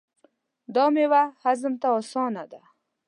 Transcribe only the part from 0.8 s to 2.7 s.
میوه هضم ته اسانه ده.